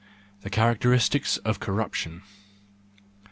[0.41, 2.23] The Characteristics of Corruption